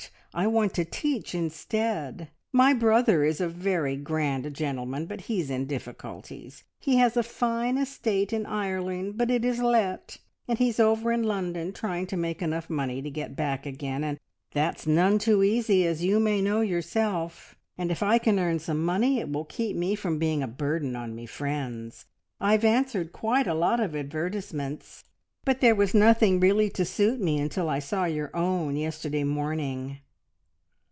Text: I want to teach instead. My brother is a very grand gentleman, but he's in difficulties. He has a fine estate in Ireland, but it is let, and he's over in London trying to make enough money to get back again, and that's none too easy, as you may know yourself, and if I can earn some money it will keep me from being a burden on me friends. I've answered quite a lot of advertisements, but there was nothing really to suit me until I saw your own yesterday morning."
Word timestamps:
I 0.33 0.47
want 0.47 0.73
to 0.75 0.85
teach 0.85 1.35
instead. 1.35 2.29
My 2.53 2.73
brother 2.73 3.25
is 3.25 3.41
a 3.41 3.49
very 3.49 3.97
grand 3.97 4.53
gentleman, 4.55 5.05
but 5.05 5.19
he's 5.27 5.49
in 5.49 5.65
difficulties. 5.65 6.63
He 6.79 6.95
has 6.99 7.17
a 7.17 7.21
fine 7.21 7.77
estate 7.77 8.31
in 8.31 8.45
Ireland, 8.45 9.17
but 9.17 9.29
it 9.29 9.43
is 9.43 9.59
let, 9.59 10.19
and 10.47 10.57
he's 10.57 10.79
over 10.79 11.11
in 11.11 11.23
London 11.23 11.73
trying 11.73 12.07
to 12.07 12.15
make 12.15 12.41
enough 12.41 12.69
money 12.69 13.01
to 13.01 13.09
get 13.11 13.35
back 13.35 13.65
again, 13.65 14.05
and 14.05 14.17
that's 14.53 14.87
none 14.87 15.19
too 15.19 15.43
easy, 15.43 15.85
as 15.85 16.01
you 16.01 16.17
may 16.17 16.41
know 16.41 16.61
yourself, 16.61 17.55
and 17.77 17.91
if 17.91 18.01
I 18.01 18.17
can 18.17 18.39
earn 18.39 18.59
some 18.59 18.85
money 18.85 19.19
it 19.19 19.29
will 19.29 19.43
keep 19.43 19.75
me 19.75 19.95
from 19.95 20.17
being 20.17 20.41
a 20.41 20.47
burden 20.47 20.95
on 20.95 21.13
me 21.13 21.25
friends. 21.25 22.05
I've 22.39 22.63
answered 22.63 23.11
quite 23.11 23.47
a 23.47 23.53
lot 23.53 23.81
of 23.81 23.97
advertisements, 23.97 25.03
but 25.43 25.59
there 25.59 25.75
was 25.75 25.93
nothing 25.93 26.39
really 26.39 26.69
to 26.69 26.85
suit 26.85 27.19
me 27.19 27.37
until 27.37 27.67
I 27.67 27.79
saw 27.79 28.05
your 28.05 28.33
own 28.33 28.77
yesterday 28.77 29.25
morning." 29.25 29.97